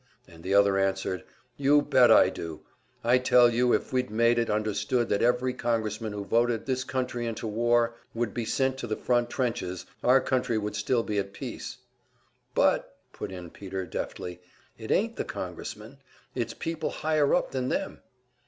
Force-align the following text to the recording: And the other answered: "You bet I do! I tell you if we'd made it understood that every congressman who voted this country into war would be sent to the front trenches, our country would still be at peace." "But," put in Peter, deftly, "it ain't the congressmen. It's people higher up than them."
And 0.27 0.41
the 0.43 0.55
other 0.55 0.79
answered: 0.79 1.23
"You 1.57 1.83
bet 1.83 2.09
I 2.09 2.29
do! 2.29 2.61
I 3.03 3.19
tell 3.19 3.51
you 3.51 3.71
if 3.71 3.93
we'd 3.93 4.09
made 4.09 4.39
it 4.39 4.49
understood 4.49 5.09
that 5.09 5.21
every 5.21 5.53
congressman 5.53 6.11
who 6.11 6.25
voted 6.25 6.65
this 6.65 6.83
country 6.83 7.27
into 7.27 7.45
war 7.45 7.93
would 8.15 8.33
be 8.33 8.43
sent 8.43 8.79
to 8.79 8.87
the 8.87 8.95
front 8.95 9.29
trenches, 9.29 9.85
our 10.03 10.19
country 10.19 10.57
would 10.57 10.75
still 10.75 11.03
be 11.03 11.19
at 11.19 11.33
peace." 11.33 11.77
"But," 12.55 12.97
put 13.13 13.31
in 13.31 13.51
Peter, 13.51 13.85
deftly, 13.85 14.41
"it 14.75 14.89
ain't 14.89 15.17
the 15.17 15.23
congressmen. 15.23 15.99
It's 16.33 16.55
people 16.55 16.89
higher 16.89 17.35
up 17.35 17.51
than 17.51 17.69
them." 17.69 18.01